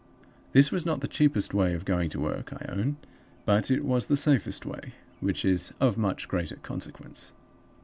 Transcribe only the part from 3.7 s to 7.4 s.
was the safest way, which is of much greater consequence.